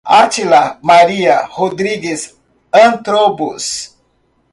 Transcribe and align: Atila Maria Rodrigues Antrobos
Atila 0.09 0.79
Maria 0.81 1.45
Rodrigues 1.45 2.33
Antrobos 2.73 3.99